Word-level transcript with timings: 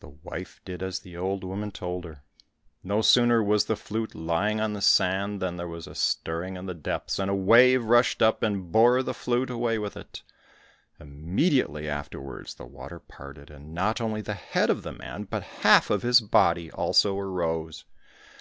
The 0.00 0.08
wife 0.08 0.60
did 0.64 0.82
as 0.82 0.98
the 0.98 1.16
old 1.16 1.44
woman 1.44 1.70
told 1.70 2.04
her. 2.04 2.24
No 2.82 3.00
sooner 3.00 3.44
was 3.44 3.66
the 3.66 3.76
flute 3.76 4.12
lying 4.12 4.60
on 4.60 4.72
the 4.72 4.80
sand 4.80 5.40
than 5.40 5.56
there 5.56 5.68
was 5.68 5.86
a 5.86 5.94
stirring 5.94 6.56
in 6.56 6.66
the 6.66 6.74
depths, 6.74 7.20
and 7.20 7.30
a 7.30 7.34
wave 7.36 7.84
rushed 7.84 8.20
up 8.20 8.42
and 8.42 8.72
bore 8.72 9.04
the 9.04 9.14
flute 9.14 9.50
away 9.50 9.78
with 9.78 9.96
it. 9.96 10.22
Immediately 10.98 11.88
afterwards 11.88 12.56
the 12.56 12.66
water 12.66 12.98
parted, 12.98 13.50
and 13.52 13.72
not 13.72 14.00
only 14.00 14.20
the 14.20 14.34
head 14.34 14.68
of 14.68 14.82
the 14.82 14.94
man, 14.94 15.28
but 15.30 15.44
half 15.62 15.90
of 15.90 16.02
his 16.02 16.20
body 16.20 16.72
also 16.72 17.16
arose. 17.16 17.84